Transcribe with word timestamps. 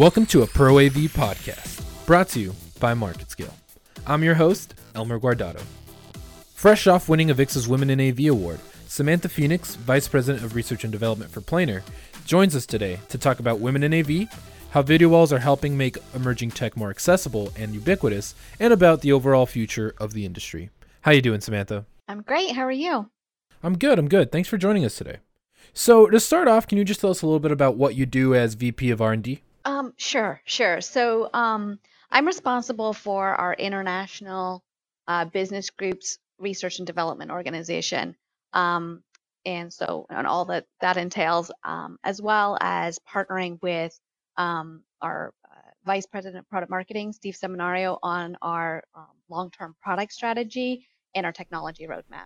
Welcome 0.00 0.24
to 0.28 0.40
a 0.40 0.46
Pro 0.46 0.78
AV 0.78 1.12
podcast, 1.12 2.06
brought 2.06 2.28
to 2.28 2.40
you 2.40 2.54
by 2.78 2.94
MarketScale. 2.94 3.52
I'm 4.06 4.24
your 4.24 4.36
host, 4.36 4.72
Elmer 4.94 5.20
Guardado. 5.20 5.60
Fresh 6.54 6.86
off 6.86 7.10
winning 7.10 7.28
Avixa's 7.28 7.68
Women 7.68 7.90
in 7.90 8.00
AV 8.00 8.28
Award, 8.30 8.60
Samantha 8.86 9.28
Phoenix, 9.28 9.74
Vice 9.74 10.08
President 10.08 10.42
of 10.42 10.54
Research 10.54 10.84
and 10.84 10.90
Development 10.90 11.30
for 11.30 11.42
Planar, 11.42 11.82
joins 12.24 12.56
us 12.56 12.64
today 12.64 12.98
to 13.10 13.18
talk 13.18 13.40
about 13.40 13.60
women 13.60 13.82
in 13.82 13.92
AV, 13.92 14.26
how 14.70 14.80
video 14.80 15.10
walls 15.10 15.34
are 15.34 15.40
helping 15.40 15.76
make 15.76 15.98
emerging 16.14 16.52
tech 16.52 16.78
more 16.78 16.88
accessible 16.88 17.52
and 17.54 17.74
ubiquitous, 17.74 18.34
and 18.58 18.72
about 18.72 19.02
the 19.02 19.12
overall 19.12 19.44
future 19.44 19.94
of 19.98 20.14
the 20.14 20.24
industry. 20.24 20.70
How 21.02 21.10
you 21.10 21.20
doing, 21.20 21.42
Samantha? 21.42 21.84
I'm 22.08 22.22
great. 22.22 22.52
How 22.52 22.62
are 22.62 22.72
you? 22.72 23.10
I'm 23.62 23.76
good. 23.76 23.98
I'm 23.98 24.08
good. 24.08 24.32
Thanks 24.32 24.48
for 24.48 24.56
joining 24.56 24.86
us 24.86 24.96
today. 24.96 25.18
So, 25.74 26.06
to 26.06 26.18
start 26.18 26.48
off, 26.48 26.66
can 26.66 26.78
you 26.78 26.86
just 26.86 27.02
tell 27.02 27.10
us 27.10 27.20
a 27.20 27.26
little 27.26 27.38
bit 27.38 27.52
about 27.52 27.76
what 27.76 27.96
you 27.96 28.06
do 28.06 28.34
as 28.34 28.54
VP 28.54 28.90
of 28.90 29.02
R&D? 29.02 29.42
Sure, 30.00 30.40
sure. 30.46 30.80
So, 30.80 31.28
um, 31.34 31.78
I'm 32.10 32.26
responsible 32.26 32.94
for 32.94 33.34
our 33.34 33.52
international 33.52 34.64
uh, 35.06 35.26
business 35.26 35.68
groups 35.68 36.18
research 36.38 36.78
and 36.78 36.86
development 36.86 37.30
organization. 37.30 38.16
Um, 38.54 39.02
and 39.44 39.70
so, 39.70 40.06
and 40.08 40.26
all 40.26 40.46
that 40.46 40.64
that 40.80 40.96
entails, 40.96 41.52
um, 41.64 41.98
as 42.02 42.20
well 42.20 42.56
as 42.62 42.98
partnering 43.00 43.60
with 43.60 44.00
um, 44.38 44.84
our 45.02 45.34
uh, 45.44 45.70
Vice 45.84 46.06
President 46.06 46.44
of 46.44 46.48
Product 46.48 46.70
Marketing, 46.70 47.12
Steve 47.12 47.36
Seminario, 47.36 47.98
on 48.02 48.38
our 48.40 48.82
um, 48.94 49.04
long-term 49.28 49.76
product 49.82 50.14
strategy 50.14 50.86
and 51.14 51.26
our 51.26 51.32
technology 51.32 51.86
roadmap. 51.86 52.24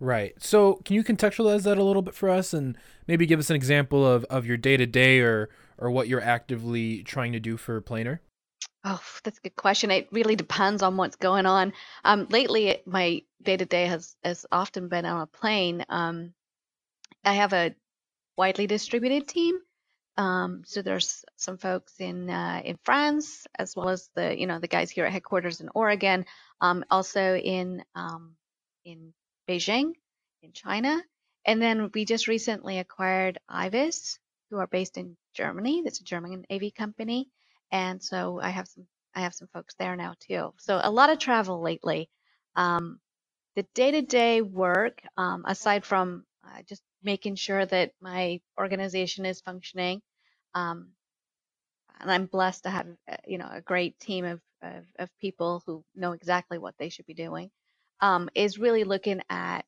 Right. 0.00 0.32
So, 0.42 0.80
can 0.86 0.96
you 0.96 1.04
contextualize 1.04 1.64
that 1.64 1.76
a 1.76 1.84
little 1.84 2.02
bit 2.02 2.14
for 2.14 2.30
us, 2.30 2.54
and 2.54 2.78
maybe 3.06 3.26
give 3.26 3.40
us 3.40 3.50
an 3.50 3.56
example 3.56 4.06
of, 4.06 4.24
of 4.24 4.46
your 4.46 4.56
day 4.56 4.78
to 4.78 4.86
day, 4.86 5.20
or 5.20 5.50
or 5.78 5.90
what 5.90 6.08
you're 6.08 6.20
actively 6.20 7.02
trying 7.02 7.32
to 7.32 7.40
do 7.40 7.56
for 7.56 7.80
Planar? 7.80 8.18
Oh, 8.84 9.00
that's 9.24 9.38
a 9.38 9.42
good 9.42 9.56
question. 9.56 9.90
It 9.90 10.08
really 10.12 10.36
depends 10.36 10.82
on 10.82 10.96
what's 10.96 11.16
going 11.16 11.46
on. 11.46 11.72
Um, 12.04 12.26
lately, 12.30 12.80
my 12.86 13.22
day 13.42 13.56
to 13.56 13.64
day 13.64 13.86
has 13.86 14.16
has 14.22 14.46
often 14.50 14.88
been 14.88 15.04
on 15.04 15.22
a 15.22 15.26
plane. 15.26 15.84
Um, 15.88 16.32
I 17.24 17.34
have 17.34 17.52
a 17.52 17.74
widely 18.36 18.66
distributed 18.66 19.28
team. 19.28 19.58
Um, 20.16 20.62
so 20.66 20.82
there's 20.82 21.24
some 21.36 21.58
folks 21.58 21.94
in 22.00 22.28
uh, 22.28 22.60
in 22.64 22.76
France, 22.82 23.46
as 23.56 23.74
well 23.76 23.88
as 23.88 24.10
the 24.14 24.38
you 24.38 24.46
know 24.46 24.58
the 24.58 24.68
guys 24.68 24.90
here 24.90 25.04
at 25.04 25.12
headquarters 25.12 25.60
in 25.60 25.70
Oregon. 25.74 26.24
Um, 26.60 26.84
also 26.90 27.36
in 27.36 27.84
um, 27.94 28.34
in 28.84 29.12
Beijing, 29.48 29.92
in 30.42 30.52
China, 30.52 31.02
and 31.44 31.62
then 31.62 31.90
we 31.94 32.04
just 32.04 32.26
recently 32.28 32.78
acquired 32.78 33.38
eyevis, 33.50 34.18
who 34.50 34.58
are 34.58 34.66
based 34.68 34.98
in 34.98 35.16
Germany. 35.34 35.82
That's 35.84 36.00
a 36.00 36.04
German 36.04 36.44
AV 36.50 36.74
company, 36.76 37.28
and 37.72 38.02
so 38.02 38.40
I 38.40 38.50
have 38.50 38.68
some 38.68 38.86
I 39.14 39.20
have 39.22 39.34
some 39.34 39.48
folks 39.52 39.74
there 39.78 39.96
now 39.96 40.14
too. 40.28 40.54
So 40.58 40.80
a 40.82 40.90
lot 40.90 41.10
of 41.10 41.18
travel 41.18 41.62
lately. 41.62 42.10
Um, 42.56 43.00
the 43.56 43.66
day-to-day 43.74 44.42
work, 44.42 45.02
um, 45.18 45.44
aside 45.46 45.84
from 45.84 46.24
uh, 46.46 46.62
just 46.68 46.82
making 47.02 47.36
sure 47.36 47.66
that 47.66 47.92
my 48.00 48.40
organization 48.58 49.26
is 49.26 49.42
functioning, 49.42 50.02
um, 50.54 50.90
and 52.00 52.10
I'm 52.10 52.26
blessed 52.26 52.64
to 52.64 52.70
have 52.70 52.86
uh, 53.10 53.16
you 53.26 53.38
know 53.38 53.48
a 53.50 53.60
great 53.62 53.98
team 54.00 54.24
of, 54.24 54.40
of, 54.62 54.84
of 54.98 55.10
people 55.20 55.62
who 55.66 55.84
know 55.96 56.12
exactly 56.12 56.58
what 56.58 56.74
they 56.78 56.88
should 56.90 57.06
be 57.06 57.14
doing, 57.14 57.50
um, 58.00 58.30
is 58.34 58.58
really 58.58 58.84
looking 58.84 59.22
at 59.30 59.66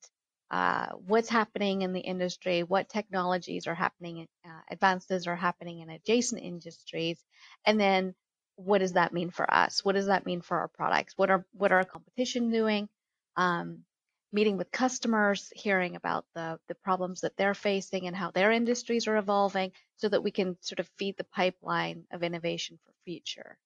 uh, 0.50 0.86
what's 1.06 1.28
happening 1.28 1.82
in 1.82 1.92
the 1.92 2.00
industry, 2.00 2.62
what 2.62 2.88
technologies 2.88 3.66
are 3.66 3.74
happening, 3.74 4.26
uh, 4.44 4.60
advances 4.70 5.26
are 5.26 5.36
happening 5.36 5.80
in 5.80 5.90
adjacent 5.90 6.42
industries, 6.42 7.22
and 7.64 7.78
then 7.78 8.14
what 8.56 8.78
does 8.78 8.92
that 8.94 9.12
mean 9.12 9.30
for 9.30 9.52
us? 9.52 9.84
What 9.84 9.94
does 9.94 10.06
that 10.06 10.26
mean 10.26 10.42
for 10.42 10.58
our 10.58 10.68
products? 10.68 11.14
What 11.16 11.30
are 11.30 11.46
what 11.52 11.72
are 11.72 11.78
our 11.78 11.84
competition 11.84 12.50
doing? 12.50 12.88
Um, 13.36 13.84
meeting 14.32 14.56
with 14.56 14.70
customers, 14.70 15.52
hearing 15.54 15.96
about 15.96 16.24
the 16.34 16.58
the 16.68 16.74
problems 16.74 17.20
that 17.20 17.36
they're 17.36 17.54
facing 17.54 18.06
and 18.06 18.16
how 18.16 18.30
their 18.30 18.50
industries 18.50 19.06
are 19.06 19.16
evolving, 19.16 19.72
so 19.96 20.08
that 20.08 20.22
we 20.22 20.30
can 20.30 20.56
sort 20.60 20.80
of 20.80 20.90
feed 20.98 21.16
the 21.16 21.24
pipeline 21.24 22.04
of 22.10 22.22
innovation 22.22 22.78
for 22.84 22.92
future. 23.04 23.56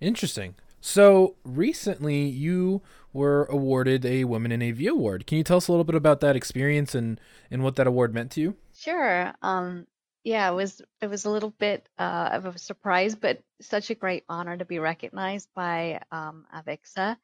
Interesting. 0.00 0.54
So 0.80 1.36
recently, 1.44 2.24
you 2.24 2.82
were 3.12 3.44
awarded 3.46 4.04
a 4.06 4.24
Women 4.24 4.52
in 4.52 4.62
AV 4.62 4.86
award. 4.86 5.26
Can 5.26 5.38
you 5.38 5.44
tell 5.44 5.58
us 5.58 5.68
a 5.68 5.72
little 5.72 5.84
bit 5.84 5.94
about 5.94 6.20
that 6.20 6.36
experience 6.36 6.94
and 6.94 7.20
and 7.50 7.62
what 7.62 7.76
that 7.76 7.86
award 7.86 8.14
meant 8.14 8.30
to 8.32 8.40
you? 8.40 8.56
Sure. 8.74 9.34
Um, 9.42 9.86
yeah, 10.24 10.50
it 10.50 10.54
was 10.54 10.82
it 11.00 11.08
was 11.08 11.24
a 11.24 11.30
little 11.30 11.50
bit 11.50 11.88
uh, 11.98 12.30
of 12.32 12.46
a 12.46 12.58
surprise, 12.58 13.14
but 13.14 13.42
such 13.60 13.90
a 13.90 13.94
great 13.94 14.24
honor 14.28 14.56
to 14.56 14.64
be 14.64 14.78
recognized 14.78 15.48
by 15.54 16.00
um, 16.10 16.46
Avixa. 16.54 17.16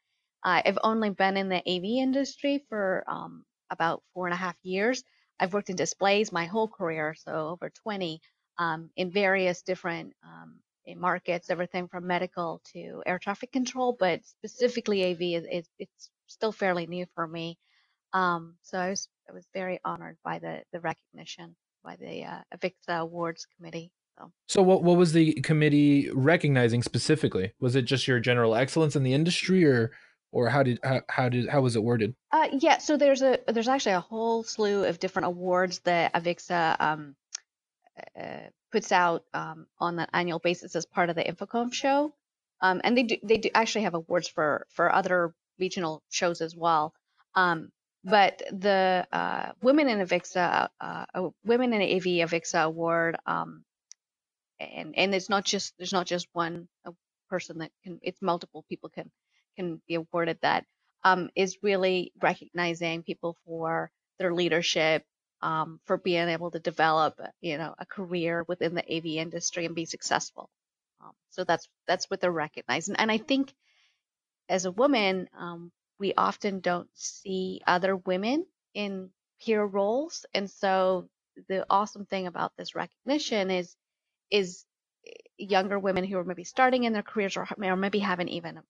I've 0.42 0.78
only 0.84 1.10
been 1.10 1.36
in 1.36 1.48
the 1.48 1.62
AV 1.68 1.84
industry 1.84 2.64
for 2.68 3.02
um, 3.08 3.44
about 3.70 4.02
four 4.14 4.26
and 4.26 4.34
a 4.34 4.36
half 4.36 4.54
years. 4.62 5.02
I've 5.40 5.52
worked 5.52 5.70
in 5.70 5.76
displays 5.76 6.30
my 6.30 6.46
whole 6.46 6.68
career, 6.68 7.16
so 7.18 7.48
over 7.48 7.68
20, 7.68 8.20
um, 8.58 8.90
in 8.96 9.10
various 9.10 9.62
different 9.62 10.14
um, 10.22 10.60
markets, 10.94 11.50
everything 11.50 11.88
from 11.88 12.06
medical 12.06 12.60
to 12.72 13.02
air 13.06 13.18
traffic 13.18 13.52
control, 13.52 13.96
but 13.98 14.24
specifically 14.24 15.04
AV 15.04 15.42
is, 15.42 15.46
is 15.50 15.68
it's 15.78 16.10
still 16.26 16.52
fairly 16.52 16.86
new 16.86 17.06
for 17.14 17.26
me. 17.26 17.58
Um, 18.12 18.54
so 18.62 18.78
I 18.78 18.90
was 18.90 19.08
I 19.28 19.32
was 19.32 19.46
very 19.52 19.80
honored 19.84 20.16
by 20.24 20.38
the 20.38 20.62
the 20.72 20.80
recognition 20.80 21.56
by 21.84 21.96
the 21.96 22.24
uh, 22.24 22.40
Avixa 22.54 23.00
Awards 23.00 23.46
Committee. 23.56 23.90
So. 24.18 24.32
so 24.48 24.62
what 24.62 24.82
what 24.82 24.96
was 24.96 25.12
the 25.12 25.34
committee 25.42 26.10
recognizing 26.12 26.82
specifically? 26.82 27.52
Was 27.60 27.76
it 27.76 27.82
just 27.82 28.08
your 28.08 28.20
general 28.20 28.54
excellence 28.54 28.96
in 28.96 29.02
the 29.02 29.12
industry, 29.12 29.64
or 29.64 29.92
or 30.32 30.48
how 30.48 30.62
did 30.62 30.78
how, 30.82 31.02
how 31.08 31.28
did 31.28 31.48
how 31.48 31.60
was 31.60 31.76
it 31.76 31.82
worded? 31.82 32.14
Uh, 32.32 32.48
yeah, 32.52 32.78
so 32.78 32.96
there's 32.96 33.22
a 33.22 33.38
there's 33.48 33.68
actually 33.68 33.92
a 33.92 34.00
whole 34.00 34.42
slew 34.42 34.84
of 34.84 34.98
different 34.98 35.26
awards 35.26 35.80
that 35.80 36.14
Avixa 36.14 36.76
um, 36.80 37.16
uh, 38.18 38.48
puts 38.76 38.92
out 38.92 39.24
um, 39.32 39.66
on 39.80 39.98
an 39.98 40.06
annual 40.12 40.38
basis 40.38 40.76
as 40.76 40.84
part 40.84 41.08
of 41.08 41.16
the 41.16 41.24
InfoComm 41.24 41.72
show. 41.72 42.12
Um, 42.60 42.82
and 42.84 42.94
they 42.94 43.04
do 43.04 43.16
they 43.22 43.38
do 43.38 43.48
actually 43.54 43.84
have 43.84 43.94
awards 43.94 44.28
for 44.28 44.66
for 44.68 44.94
other 44.94 45.34
regional 45.58 46.02
shows 46.10 46.42
as 46.42 46.54
well. 46.54 46.92
Um, 47.34 47.70
but 48.04 48.42
the 48.52 49.06
uh, 49.10 49.52
Women 49.62 49.88
in 49.88 50.00
Avixa, 50.06 50.68
uh, 50.78 51.06
Women 51.42 51.72
in 51.72 51.80
AV 51.80 52.28
Avixa 52.28 52.64
Award, 52.64 53.16
um, 53.24 53.64
and 54.60 54.92
and 54.94 55.14
it's 55.14 55.30
not 55.30 55.46
just 55.46 55.72
there's 55.78 55.94
not 55.94 56.06
just 56.06 56.28
one 56.34 56.68
person 57.30 57.56
that 57.60 57.70
can 57.82 57.98
it's 58.02 58.20
multiple 58.20 58.62
people 58.68 58.90
can 58.90 59.10
can 59.56 59.80
be 59.88 59.94
awarded 59.94 60.38
that 60.42 60.66
um, 61.02 61.30
is 61.34 61.56
really 61.62 62.12
recognizing 62.20 63.02
people 63.02 63.38
for 63.46 63.90
their 64.18 64.34
leadership 64.34 65.02
um, 65.42 65.80
for 65.84 65.96
being 65.98 66.28
able 66.28 66.50
to 66.50 66.58
develop, 66.58 67.20
you 67.40 67.58
know, 67.58 67.74
a 67.78 67.86
career 67.86 68.44
within 68.48 68.74
the 68.74 68.96
AV 68.96 69.06
industry 69.06 69.66
and 69.66 69.74
be 69.74 69.84
successful. 69.84 70.50
Um, 71.00 71.12
so 71.30 71.44
that's 71.44 71.68
that's 71.86 72.10
what 72.10 72.20
they're 72.20 72.32
recognizing. 72.32 72.96
And 72.96 73.10
I 73.10 73.18
think 73.18 73.52
as 74.48 74.64
a 74.64 74.72
woman, 74.72 75.28
um, 75.38 75.72
we 75.98 76.14
often 76.14 76.60
don't 76.60 76.88
see 76.94 77.60
other 77.66 77.96
women 77.96 78.46
in 78.74 79.10
peer 79.40 79.64
roles, 79.64 80.24
and 80.34 80.50
so 80.50 81.08
the 81.48 81.66
awesome 81.68 82.06
thing 82.06 82.26
about 82.26 82.52
this 82.56 82.74
recognition 82.74 83.50
is 83.50 83.76
is 84.30 84.64
eh, 85.06 85.12
younger 85.38 85.78
women 85.78 86.04
who 86.04 86.18
are 86.18 86.24
maybe 86.24 86.44
starting 86.44 86.84
in 86.84 86.92
their 86.92 87.02
careers 87.02 87.36
or, 87.36 87.46
or 87.62 87.76
maybe 87.76 87.98
haven't 87.98 88.28
even 88.28 88.60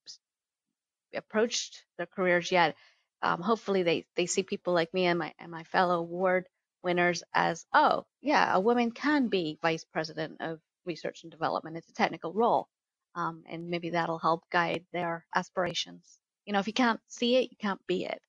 approached 1.15 1.83
their 1.97 2.07
careers 2.07 2.51
yet. 2.51 2.75
Um, 3.21 3.41
hopefully, 3.41 3.83
they 3.83 4.05
they 4.15 4.25
see 4.25 4.43
people 4.43 4.73
like 4.73 4.93
me 4.93 5.05
and 5.05 5.19
my 5.19 5.33
and 5.39 5.51
my 5.51 5.63
fellow 5.63 5.99
award 5.99 6.47
winners 6.87 7.21
as, 7.33 7.65
oh, 7.73 8.05
yeah, 8.21 8.55
a 8.55 8.61
woman 8.61 8.91
can 8.91 9.27
be 9.27 9.59
vice 9.61 9.83
president 9.83 10.37
of 10.39 10.59
research 10.85 11.23
and 11.23 11.31
development. 11.31 11.75
It's 11.75 11.89
a 11.89 11.93
technical 11.93 12.31
role. 12.33 12.69
Um, 13.13 13.43
and 13.51 13.69
maybe 13.69 13.89
that'll 13.89 14.19
help 14.19 14.43
guide 14.51 14.85
their 14.93 15.25
aspirations. 15.35 16.19
You 16.45 16.53
know, 16.53 16.59
if 16.59 16.67
you 16.67 16.73
can't 16.73 17.01
see 17.07 17.35
it, 17.35 17.51
you 17.51 17.57
can't 17.59 17.81
be 17.87 18.05
it. 18.05 18.21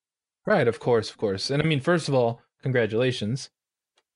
Right, 0.44 0.66
of 0.66 0.80
course, 0.80 1.08
of 1.10 1.18
course. 1.18 1.50
And 1.50 1.62
I 1.62 1.66
mean, 1.66 1.80
first 1.80 2.08
of 2.08 2.14
all, 2.14 2.40
congratulations. 2.62 3.50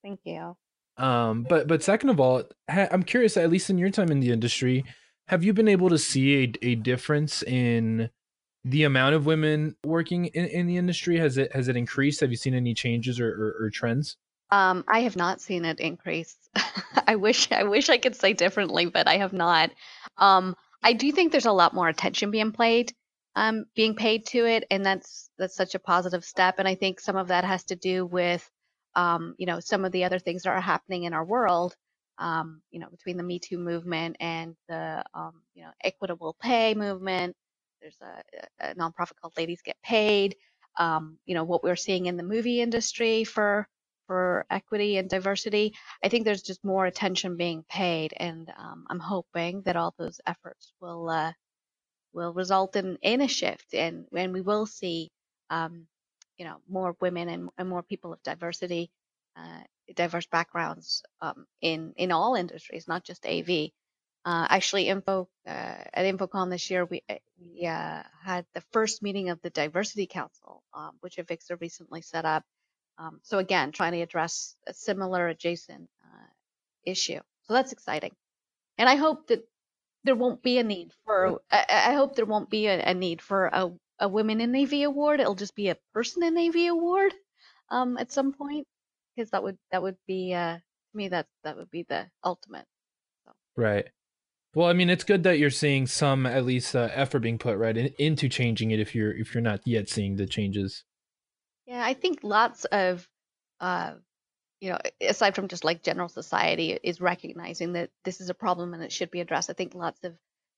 Thank 0.03 0.21
you. 0.25 0.57
Um, 0.97 1.47
but 1.49 1.69
but 1.69 1.83
second 1.83 2.09
of 2.11 2.19
all, 2.19 2.43
ha- 2.69 2.89
I'm 2.91 3.05
curious. 3.05 3.37
At 3.37 3.51
least 3.51 3.71
in 3.71 3.79
your 3.79 3.91
time 3.91 4.11
in 4.11 4.21
the 4.21 4.33
industry, 4.33 4.85
have 5.29 5.45
you 5.45 5.53
been 5.53 5.69
able 5.69 5.89
to 5.91 5.99
see 5.99 6.45
a, 6.45 6.53
a 6.71 6.75
difference 6.75 7.43
in 7.45 8.11
the 8.65 8.85
amount 8.85 9.15
of 9.15 9.27
women 9.27 9.77
working 9.85 10.27
in, 10.27 10.47
in 10.47 10.67
the 10.67 10.77
industry? 10.77 11.19
Has 11.19 11.37
it 11.37 11.53
has 11.53 11.69
it 11.69 11.77
increased? 11.77 12.21
Have 12.21 12.31
you 12.31 12.37
seen 12.37 12.55
any 12.55 12.75
changes 12.75 13.21
or, 13.21 13.29
or, 13.29 13.67
or 13.67 13.71
trends? 13.71 14.17
Um, 14.53 14.85
I 14.89 15.01
have 15.03 15.17
not 15.17 15.43
seen 15.43 15.67
it 15.67 15.81
increase. 15.81 16.37
I 17.09 17.17
wish 17.17 17.53
I 17.53 17.65
wish 17.65 17.91
I 17.91 17.99
could 17.99 18.17
say 18.17 18.35
differently, 18.35 18.87
but 18.87 19.09
I 19.09 19.19
have 19.19 19.35
not. 19.35 19.73
Um, 20.19 20.57
I 20.85 20.95
do 20.95 21.13
think 21.13 21.33
there's 21.33 21.47
a 21.47 21.53
lot 21.53 21.75
more 21.75 21.89
attention 21.89 22.33
being 22.33 22.53
played, 22.53 22.95
um, 23.37 23.67
being 23.77 23.97
paid 23.97 24.27
to 24.29 24.47
it, 24.47 24.67
and 24.71 24.87
that's 24.87 25.31
that's 25.39 25.57
such 25.57 25.77
a 25.77 25.81
positive 25.81 26.25
step. 26.25 26.57
And 26.61 26.69
I 26.69 26.77
think 26.77 27.01
some 27.01 27.17
of 27.17 27.29
that 27.31 27.45
has 27.47 27.65
to 27.67 27.77
do 27.77 28.07
with, 28.07 28.49
um, 28.97 29.37
you 29.39 29.47
know, 29.47 29.61
some 29.61 29.87
of 29.87 29.93
the 29.93 30.05
other 30.05 30.21
things 30.21 30.45
that 30.45 30.51
are 30.53 30.63
happening 30.63 31.05
in 31.05 31.15
our 31.15 31.27
world 31.27 31.77
um, 32.19 32.63
you 32.71 32.81
know, 32.81 32.89
between 32.91 33.19
the 33.19 33.25
Me 33.25 33.41
Too 33.41 33.59
movement 33.59 34.17
and 34.21 34.57
the, 34.69 35.05
um, 35.15 35.43
you 35.55 35.65
know, 35.65 35.71
equitable 35.85 36.37
pay 36.41 36.75
movement. 36.75 37.37
There's 37.83 37.99
a, 38.03 38.71
a 38.71 38.77
nonprofit 38.77 39.15
called 39.21 39.35
Ladies 39.39 39.63
Get 39.65 39.77
Paid. 39.85 40.37
Um, 40.79 41.19
you 41.27 41.35
know, 41.35 41.45
what 41.45 41.65
we're 41.65 41.77
seeing 41.77 42.07
in 42.07 42.17
the 42.19 42.25
movie 42.25 42.61
industry 42.63 43.25
for 43.25 43.69
for 44.07 44.47
equity 44.51 44.97
and 44.99 45.09
diversity. 45.09 45.75
I 46.05 46.09
think 46.09 46.25
there's 46.25 46.43
just 46.43 46.65
more 46.65 46.87
attention 46.87 47.37
being 47.37 47.65
paid, 47.69 48.13
and 48.17 48.51
um, 48.59 48.87
I'm 48.91 49.01
hoping 49.01 49.63
that 49.63 49.77
all 49.77 49.95
those 49.99 50.21
efforts 50.27 50.73
will 50.81 51.09
uh, 51.11 51.33
will 52.13 52.33
result 52.35 52.77
in 52.77 52.99
in 53.03 53.21
a 53.21 53.29
shift, 53.29 53.75
and 53.75 54.07
and 54.17 54.33
we 54.33 54.41
will 54.41 54.67
see, 54.67 55.11
um, 55.51 55.87
you 56.39 56.45
know, 56.45 56.59
more 56.69 56.97
women 57.01 57.29
and, 57.29 57.51
and 57.59 57.69
more 57.69 57.83
people 57.83 58.13
of 58.13 58.23
diversity 58.23 58.91
uh, 59.37 59.63
diverse 59.95 60.27
backgrounds 60.27 61.03
um, 61.21 61.47
in 61.61 61.93
in 61.97 62.13
all 62.13 62.35
industries, 62.35 62.89
not 62.89 63.05
just 63.05 63.27
AV. 63.27 63.71
Uh, 64.25 64.47
actually, 64.51 64.89
info 64.89 65.29
uh, 65.47 65.51
at 65.51 66.07
InfoComm 66.07 66.51
this 66.51 66.71
year, 66.71 66.85
we 66.85 67.03
uh, 67.11 67.17
we 67.41 67.67
uh, 67.67 68.03
had 68.23 68.47
the 68.55 68.63
first 68.73 69.03
meeting 69.03 69.31
of 69.31 69.41
the 69.43 69.51
Diversity 69.51 70.07
Council, 70.07 70.63
um, 70.75 70.93
which 71.01 71.17
Avixa 71.17 71.61
recently 71.61 72.03
set 72.03 72.25
up. 72.25 72.45
Um, 72.99 73.21
so 73.23 73.39
again, 73.39 73.73
trying 73.73 73.93
to 73.93 74.01
address 74.01 74.55
a 74.67 74.75
similar 74.75 75.29
adjacent 75.29 75.89
uh, 76.05 76.29
issue. 76.85 77.21
So 77.43 77.55
that's 77.55 77.73
exciting, 77.73 78.15
and 78.79 78.89
I 78.89 78.97
hope 78.97 79.29
that 79.29 79.47
there 80.05 80.15
won't 80.15 80.43
be 80.43 80.59
a 80.59 80.65
need 80.65 80.93
for. 81.05 81.41
I, 81.51 81.65
I 81.69 81.95
hope 81.95 82.17
there 82.17 82.27
won't 82.27 82.51
be 82.51 82.67
a, 82.67 82.81
a 82.81 82.95
need 82.95 83.21
for 83.23 83.47
a, 83.47 83.73
a 83.99 84.09
Women 84.09 84.41
in 84.41 84.55
AV 84.55 84.85
award. 84.85 85.21
It'll 85.21 85.35
just 85.35 85.55
be 85.55 85.69
a 85.69 85.77
Person 85.93 86.23
in 86.23 86.37
AV 86.37 86.71
award 86.71 87.13
um, 87.71 87.97
at 87.99 88.13
some 88.13 88.33
point 88.33 88.67
because 89.15 89.31
that 89.31 89.43
would 89.43 89.59
that 89.71 89.83
would 89.83 89.97
be 90.07 90.35
uh 90.35 90.57
to 90.57 90.97
me 90.97 91.09
that 91.09 91.27
that 91.45 91.57
would 91.57 91.71
be 91.71 91.85
the 91.89 92.07
ultimate. 92.25 92.67
So. 93.25 93.33
Right. 93.57 93.89
Well, 94.55 94.69
I 94.69 94.75
mean, 94.75 94.91
it's 94.91 95.05
good 95.05 95.23
that 95.23 95.39
you're 95.39 95.49
seeing 95.49 95.87
some 95.87 96.27
at 96.27 96.45
least 96.45 96.77
uh, 96.77 96.91
effort 96.93 97.21
being 97.21 97.39
put 97.39 97.57
right 97.57 97.77
in, 97.77 97.87
into 97.99 98.29
changing 98.29 98.71
it. 98.71 98.81
If 98.81 98.95
you're 98.95 99.17
if 99.17 99.35
you're 99.35 99.43
not 99.43 99.61
yet 99.67 99.89
seeing 99.89 100.17
the 100.17 100.27
changes. 100.27 100.85
Yeah, 101.67 101.83
I 101.85 101.95
think 101.95 102.21
lots 102.23 102.65
of, 102.67 103.09
uh, 103.61 103.95
you 104.61 104.71
know, 104.71 104.79
aside 105.01 105.35
from 105.37 105.49
just 105.49 105.65
like 105.65 105.83
general 105.83 106.09
society, 106.09 106.79
is 106.83 107.01
recognizing 107.01 107.75
that 107.75 107.91
this 108.05 108.21
is 108.21 108.31
a 108.31 108.35
problem 108.35 108.75
and 108.75 108.83
it 108.85 108.93
should 108.93 109.11
be 109.11 109.21
addressed. 109.21 109.51
I 109.51 109.55
think 109.55 109.75
lots 109.75 110.05
of 110.05 110.17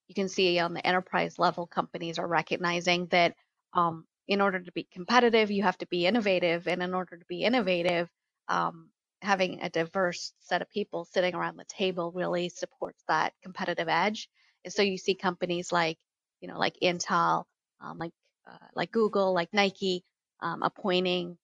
you 0.09 0.15
can 0.15 0.29
see 0.29 0.59
on 0.61 0.75
the 0.75 0.87
enterprise 0.87 1.39
level 1.39 1.67
companies 1.67 2.19
are 2.19 2.29
recognizing 2.29 3.07
that 3.09 3.37
um, 3.75 4.07
in 4.29 4.41
order 4.43 4.61
to 4.61 4.73
be 4.73 4.85
competitive, 4.93 5.51
you 5.51 5.63
have 5.65 5.79
to 5.79 5.87
be 5.89 6.07
innovative, 6.07 6.69
and 6.69 6.83
in 6.83 6.95
order 6.95 7.17
to 7.19 7.27
be 7.27 7.45
innovative, 7.45 8.11
um, 8.49 8.91
having 9.23 9.63
a 9.63 9.71
diverse 9.71 10.33
set 10.41 10.63
of 10.63 10.71
people 10.71 11.05
sitting 11.07 11.35
around 11.35 11.57
the 11.59 11.65
table 11.67 12.13
really 12.13 12.49
supports 12.51 13.03
that 13.09 13.35
competitive 13.43 13.89
edge. 13.89 14.29
And 14.65 14.73
so 14.73 14.83
you 14.83 14.99
see 14.99 15.15
companies 15.15 15.73
like, 15.73 15.99
you 16.41 16.49
know, 16.49 16.59
like 16.59 16.77
Intel, 16.83 17.45
um, 17.81 17.99
like 17.99 18.13
uh, 18.51 18.59
like 18.75 18.93
Google, 18.93 19.33
like 19.35 19.51
Nike, 19.53 20.05
um, 20.45 20.63
appointing, 20.63 21.37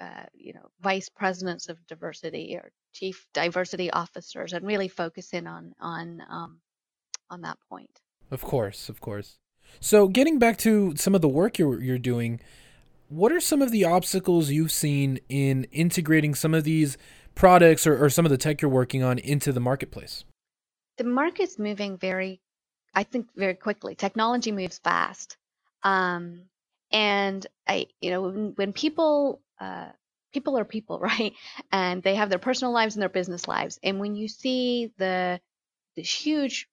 uh, 0.00 0.24
you 0.34 0.54
know, 0.54 0.66
vice 0.80 1.08
presidents 1.08 1.68
of 1.68 1.76
diversity 1.86 2.56
or 2.56 2.72
chief 2.92 3.26
diversity 3.34 3.90
officers, 3.90 4.52
and 4.52 4.66
really 4.66 4.88
focusing 4.88 5.46
on 5.46 5.74
on 5.78 6.22
um, 6.28 6.60
on 7.30 7.42
that 7.42 7.58
point. 7.68 8.00
Of 8.30 8.42
course, 8.42 8.88
of 8.88 9.00
course. 9.00 9.38
So 9.80 10.08
getting 10.08 10.38
back 10.38 10.56
to 10.58 10.94
some 10.96 11.14
of 11.14 11.20
the 11.20 11.28
work 11.28 11.58
you're 11.58 11.80
you're 11.80 11.98
doing, 11.98 12.40
what 13.08 13.30
are 13.30 13.40
some 13.40 13.62
of 13.62 13.70
the 13.70 13.84
obstacles 13.84 14.50
you've 14.50 14.72
seen 14.72 15.20
in 15.28 15.64
integrating 15.70 16.34
some 16.34 16.54
of 16.54 16.64
these 16.64 16.96
products 17.34 17.86
or, 17.86 18.02
or 18.02 18.08
some 18.08 18.24
of 18.24 18.30
the 18.30 18.38
tech 18.38 18.62
you're 18.62 18.70
working 18.70 19.02
on 19.02 19.18
into 19.18 19.52
the 19.52 19.60
marketplace? 19.60 20.24
The 20.96 21.04
market's 21.04 21.58
moving 21.58 21.98
very, 21.98 22.40
I 22.94 23.02
think, 23.02 23.28
very 23.36 23.54
quickly. 23.54 23.94
Technology 23.94 24.50
moves 24.50 24.78
fast. 24.78 25.36
Um, 25.82 26.48
and 26.92 27.46
I, 27.66 27.86
you 28.00 28.10
know, 28.10 28.22
when, 28.22 28.52
when 28.56 28.72
people, 28.72 29.42
uh, 29.60 29.88
people 30.32 30.58
are 30.58 30.64
people, 30.64 30.98
right? 31.00 31.34
And 31.72 32.02
they 32.02 32.16
have 32.16 32.30
their 32.30 32.38
personal 32.38 32.72
lives 32.72 32.94
and 32.96 33.02
their 33.02 33.08
business 33.08 33.48
lives. 33.48 33.78
And 33.82 34.00
when 34.00 34.16
you 34.16 34.28
see 34.28 34.92
the, 34.98 35.40
this 35.96 36.12
huge 36.12 36.68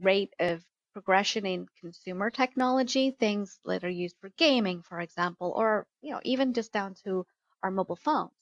rate 0.00 0.34
of 0.38 0.64
progression 0.92 1.46
in 1.46 1.66
consumer 1.80 2.30
technology, 2.30 3.10
things 3.10 3.58
that 3.64 3.84
are 3.84 3.88
used 3.88 4.16
for 4.20 4.30
gaming, 4.36 4.82
for 4.82 5.00
example, 5.00 5.52
or 5.56 5.86
you 6.02 6.12
know 6.12 6.20
even 6.24 6.54
just 6.54 6.72
down 6.72 6.94
to 7.04 7.26
our 7.62 7.70
mobile 7.70 7.96
phones. 7.96 8.32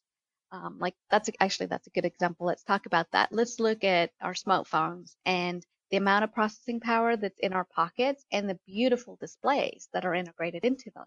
Um, 0.53 0.79
like 0.79 0.95
that's 1.11 1.31
actually 1.41 1.67
that's 1.67 1.87
a 1.87 1.91
good 1.91 2.05
example. 2.05 2.47
Let's 2.47 2.65
talk 2.65 2.87
about 2.87 3.11
that. 3.13 3.33
Let's 3.33 3.61
look 3.61 3.85
at 3.85 4.13
our 4.21 4.35
smartphones 4.35 5.17
and 5.25 5.65
the 5.93 5.99
amount 5.99 6.25
of 6.25 6.33
processing 6.33 6.81
power 6.81 7.17
that's 7.17 7.39
in 7.39 7.53
our 7.53 7.67
pockets 7.67 8.25
and 8.33 8.49
the 8.49 8.59
beautiful 8.67 9.17
displays 9.21 9.89
that 9.93 10.07
are 10.07 10.15
integrated 10.15 10.65
into 10.65 10.91
those. 10.97 11.05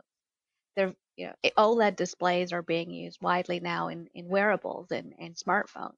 They're, 0.76 0.94
you 1.18 1.28
know, 1.28 1.34
OLED 1.58 1.96
displays 1.96 2.54
are 2.54 2.62
being 2.62 2.92
used 2.92 3.20
widely 3.20 3.60
now 3.60 3.88
in, 3.88 4.08
in 4.14 4.28
wearables 4.28 4.92
and, 4.92 5.14
and 5.20 5.36
smartphones. 5.36 5.96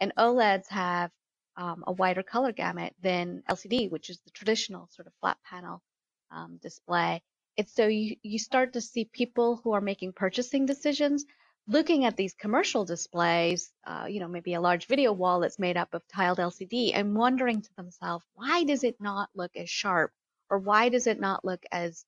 And 0.00 0.14
OLEDs 0.16 0.66
have 0.70 1.10
um, 1.58 1.84
a 1.86 1.92
wider 1.92 2.22
color 2.22 2.52
gamut 2.52 2.94
than 3.02 3.42
LCD, 3.50 3.90
which 3.90 4.08
is 4.08 4.18
the 4.24 4.30
traditional 4.30 4.88
sort 4.90 5.06
of 5.06 5.12
flat 5.20 5.36
panel 5.44 5.82
um, 6.30 6.58
display. 6.62 7.22
It's 7.58 7.74
so 7.74 7.86
you, 7.86 8.16
you 8.22 8.38
start 8.38 8.72
to 8.72 8.80
see 8.80 9.04
people 9.04 9.60
who 9.62 9.72
are 9.72 9.82
making 9.82 10.14
purchasing 10.14 10.64
decisions 10.64 11.26
looking 11.68 12.04
at 12.04 12.16
these 12.16 12.34
commercial 12.34 12.84
displays, 12.84 13.70
uh, 13.86 14.06
you 14.08 14.20
know, 14.20 14.28
maybe 14.28 14.54
a 14.54 14.60
large 14.60 14.86
video 14.86 15.12
wall 15.12 15.40
that's 15.40 15.58
made 15.58 15.76
up 15.76 15.94
of 15.94 16.02
tiled 16.08 16.38
LCD 16.38 16.92
and 16.94 17.14
wondering 17.14 17.62
to 17.62 17.74
themselves, 17.76 18.24
why 18.34 18.64
does 18.64 18.84
it 18.84 18.96
not 19.00 19.30
look 19.34 19.52
as 19.56 19.70
sharp 19.70 20.12
or 20.50 20.58
why 20.58 20.88
does 20.88 21.06
it 21.06 21.20
not 21.20 21.44
look 21.44 21.62
as 21.70 22.04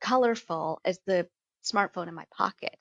colorful 0.00 0.80
as 0.84 0.98
the 1.06 1.28
smartphone 1.64 2.08
in 2.08 2.14
my 2.14 2.26
pocket? 2.36 2.76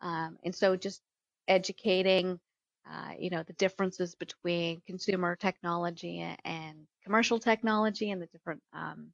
Um, 0.00 0.38
and 0.44 0.54
so 0.54 0.76
just 0.76 1.00
educating 1.46 2.40
uh, 2.88 3.12
you 3.18 3.30
know, 3.30 3.42
the 3.42 3.52
differences 3.54 4.14
between 4.14 4.80
consumer 4.86 5.36
technology 5.36 6.20
and 6.44 6.86
commercial 7.04 7.38
technology 7.38 8.10
and 8.10 8.20
the 8.20 8.26
different 8.26 8.62
um, 8.72 9.12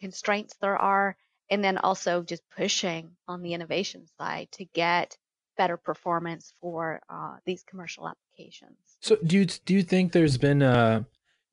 constraints 0.00 0.54
there 0.60 0.76
are, 0.76 1.16
and 1.50 1.62
then 1.62 1.78
also 1.78 2.22
just 2.22 2.42
pushing 2.56 3.10
on 3.26 3.42
the 3.42 3.54
innovation 3.54 4.06
side 4.18 4.48
to 4.52 4.64
get 4.64 5.16
better 5.58 5.76
performance 5.76 6.54
for 6.60 7.00
uh, 7.10 7.36
these 7.44 7.62
commercial 7.64 8.08
applications. 8.08 8.78
So, 9.00 9.16
do 9.26 9.36
you 9.36 9.44
do 9.44 9.74
you 9.74 9.82
think 9.82 10.12
there's 10.12 10.38
been 10.38 10.62
a 10.62 11.04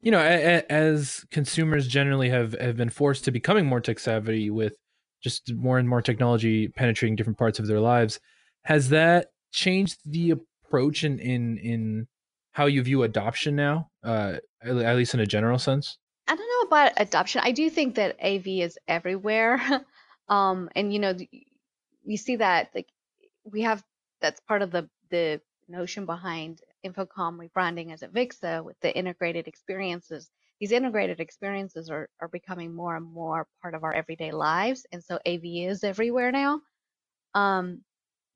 you 0.05 0.11
know, 0.11 0.19
a, 0.19 0.57
a, 0.57 0.71
as 0.71 1.25
consumers 1.31 1.87
generally 1.87 2.29
have 2.29 2.53
have 2.61 2.77
been 2.77 2.89
forced 2.89 3.25
to 3.25 3.31
becoming 3.31 3.65
more 3.65 3.81
tech 3.81 3.97
savvy 3.97 4.51
with 4.51 4.77
just 5.23 5.51
more 5.53 5.79
and 5.79 5.89
more 5.89 6.01
technology 6.01 6.67
penetrating 6.67 7.15
different 7.15 7.39
parts 7.39 7.57
of 7.57 7.65
their 7.65 7.79
lives, 7.79 8.19
has 8.65 8.89
that 8.89 9.31
changed 9.51 9.97
the 10.05 10.31
approach 10.31 11.03
in 11.03 11.17
in 11.17 11.57
in 11.57 12.07
how 12.51 12.67
you 12.67 12.83
view 12.83 13.01
adoption 13.01 13.55
now, 13.55 13.89
uh, 14.03 14.35
at 14.63 14.95
least 14.95 15.15
in 15.15 15.19
a 15.19 15.25
general 15.25 15.57
sense? 15.57 15.97
I 16.27 16.35
don't 16.35 16.47
know 16.47 16.67
about 16.67 16.93
adoption. 16.97 17.41
I 17.43 17.51
do 17.51 17.69
think 17.71 17.95
that 17.95 18.15
AV 18.23 18.47
is 18.47 18.77
everywhere, 18.87 19.59
um, 20.29 20.69
and 20.75 20.93
you 20.93 20.99
know, 20.99 21.15
you 22.03 22.17
see 22.17 22.35
that 22.35 22.69
like 22.75 22.89
we 23.43 23.63
have 23.63 23.83
that's 24.21 24.39
part 24.41 24.61
of 24.61 24.71
the 24.71 24.89
the 25.09 25.41
notion 25.67 26.05
behind 26.05 26.61
InfoComm 26.85 27.39
rebranding 27.39 27.91
as 27.93 28.03
a 28.03 28.07
Avixa 28.07 28.63
with 28.63 28.79
the 28.81 28.95
integrated 28.95 29.47
experiences. 29.47 30.29
These 30.59 30.71
integrated 30.71 31.19
experiences 31.19 31.89
are, 31.89 32.09
are 32.21 32.27
becoming 32.27 32.73
more 32.73 32.95
and 32.95 33.05
more 33.05 33.47
part 33.61 33.73
of 33.73 33.83
our 33.83 33.93
everyday 33.93 34.31
lives, 34.31 34.85
and 34.91 35.03
so 35.03 35.19
AV 35.25 35.41
is 35.43 35.83
everywhere 35.83 36.31
now. 36.31 36.61
Um, 37.33 37.81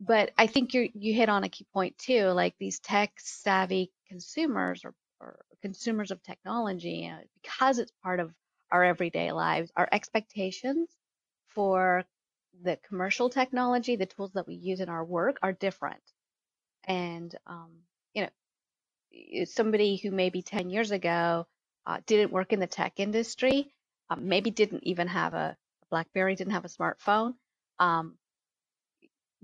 but 0.01 0.31
I 0.37 0.47
think 0.47 0.73
you 0.73 0.89
you 0.93 1.13
hit 1.13 1.29
on 1.29 1.43
a 1.43 1.49
key 1.49 1.65
point 1.73 1.97
too. 1.97 2.27
Like 2.27 2.55
these 2.59 2.79
tech 2.79 3.11
savvy 3.17 3.91
consumers 4.07 4.83
or, 4.85 4.93
or 5.19 5.39
consumers 5.61 6.11
of 6.11 6.21
technology, 6.23 7.07
uh, 7.07 7.23
because 7.41 7.79
it's 7.79 7.91
part 8.03 8.19
of 8.19 8.33
our 8.71 8.83
everyday 8.83 9.31
lives, 9.31 9.71
our 9.75 9.89
expectations 9.91 10.89
for 11.47 12.05
the 12.63 12.77
commercial 12.87 13.29
technology, 13.29 13.95
the 13.95 14.05
tools 14.05 14.31
that 14.33 14.47
we 14.47 14.55
use 14.55 14.79
in 14.79 14.89
our 14.89 15.03
work 15.03 15.37
are 15.41 15.53
different. 15.53 16.01
And 16.85 17.33
um, 17.47 17.71
you 18.13 18.23
know, 18.23 19.45
somebody 19.45 19.97
who 19.97 20.11
maybe 20.11 20.41
10 20.41 20.69
years 20.69 20.91
ago 20.91 21.47
uh, 21.85 21.99
didn't 22.05 22.31
work 22.31 22.53
in 22.53 22.59
the 22.59 22.67
tech 22.67 22.93
industry, 22.97 23.71
um, 24.09 24.27
maybe 24.27 24.51
didn't 24.51 24.83
even 24.83 25.07
have 25.07 25.33
a, 25.33 25.57
BlackBerry, 25.89 26.35
didn't 26.35 26.53
have 26.53 26.65
a 26.65 26.69
smartphone, 26.69 27.33
um, 27.79 28.15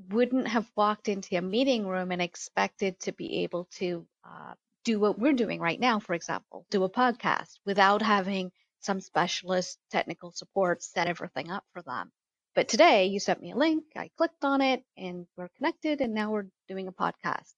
wouldn't 0.09 0.47
have 0.47 0.69
walked 0.75 1.07
into 1.09 1.35
a 1.37 1.41
meeting 1.41 1.87
room 1.87 2.11
and 2.11 2.21
expected 2.21 2.99
to 2.99 3.11
be 3.13 3.43
able 3.43 3.65
to 3.71 4.05
uh, 4.23 4.53
do 4.83 4.99
what 4.99 5.17
we're 5.17 5.33
doing 5.33 5.59
right 5.59 5.79
now, 5.79 5.99
for 5.99 6.13
example, 6.13 6.65
do 6.69 6.83
a 6.83 6.89
podcast 6.89 7.57
without 7.65 8.01
having 8.01 8.51
some 8.81 8.99
specialist 9.01 9.79
technical 9.89 10.31
support 10.31 10.83
set 10.83 11.07
everything 11.07 11.49
up 11.49 11.63
for 11.73 11.81
them. 11.81 12.11
But 12.55 12.69
today 12.69 13.07
you 13.07 13.19
sent 13.19 13.41
me 13.41 13.51
a 13.51 13.55
link, 13.55 13.83
I 13.95 14.09
clicked 14.17 14.43
on 14.45 14.61
it, 14.61 14.83
and 14.97 15.27
we're 15.37 15.49
connected, 15.57 16.01
and 16.01 16.13
now 16.13 16.31
we're 16.31 16.47
doing 16.69 16.87
a 16.87 16.93
podcast. 16.93 17.53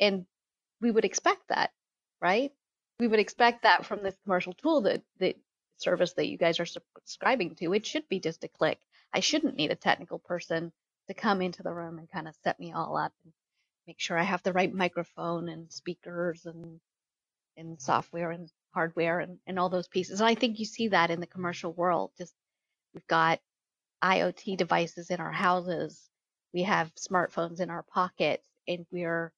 And 0.00 0.26
we 0.80 0.90
would 0.90 1.04
expect 1.04 1.48
that 1.48 1.70
right? 2.20 2.52
We 3.00 3.08
would 3.08 3.20
expect 3.20 3.62
that 3.62 3.86
from 3.86 4.02
this 4.02 4.16
commercial 4.24 4.52
tool 4.52 4.82
that 4.82 5.02
the 5.18 5.36
service 5.76 6.14
that 6.14 6.26
you 6.26 6.36
guys 6.36 6.58
are 6.60 6.66
subscribing 6.66 7.54
to. 7.56 7.72
It 7.72 7.86
should 7.86 8.08
be 8.08 8.20
just 8.20 8.44
a 8.44 8.48
click. 8.48 8.78
I 9.12 9.20
shouldn't 9.20 9.56
need 9.56 9.70
a 9.70 9.76
technical 9.76 10.18
person 10.18 10.72
to 11.06 11.14
come 11.14 11.40
into 11.40 11.62
the 11.62 11.72
room 11.72 11.98
and 11.98 12.10
kind 12.10 12.28
of 12.28 12.34
set 12.42 12.58
me 12.58 12.72
all 12.72 12.96
up 12.96 13.12
and 13.24 13.32
make 13.86 14.00
sure 14.00 14.18
I 14.18 14.24
have 14.24 14.42
the 14.42 14.52
right 14.52 14.72
microphone 14.72 15.48
and 15.48 15.70
speakers 15.72 16.44
and 16.46 16.80
and 17.56 17.80
software 17.80 18.30
and 18.30 18.50
hardware 18.72 19.18
and, 19.18 19.38
and 19.46 19.58
all 19.58 19.68
those 19.68 19.88
pieces. 19.88 20.20
And 20.20 20.28
I 20.28 20.34
think 20.36 20.58
you 20.58 20.64
see 20.64 20.88
that 20.88 21.10
in 21.10 21.20
the 21.20 21.26
commercial 21.26 21.72
world. 21.72 22.12
Just 22.18 22.34
we've 22.94 23.06
got 23.06 23.40
IoT 24.02 24.56
devices 24.56 25.10
in 25.10 25.20
our 25.20 25.32
houses, 25.32 26.08
we 26.52 26.62
have 26.62 26.92
smartphones 26.94 27.60
in 27.60 27.70
our 27.70 27.82
pockets, 27.82 28.46
and 28.66 28.86
we're 28.90 29.32